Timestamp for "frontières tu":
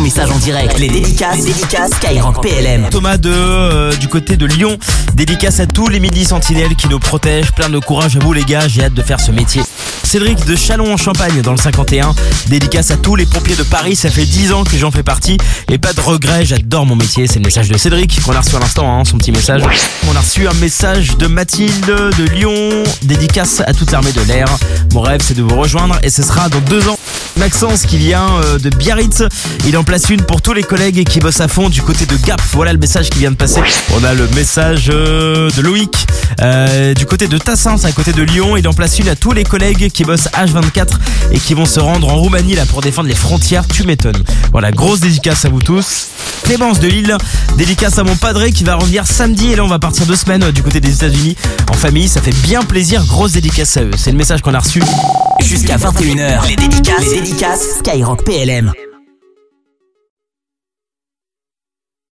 43.14-43.84